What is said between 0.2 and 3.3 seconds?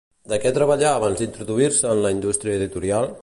De què treballà abans d'introduir-se en la indústria editorial?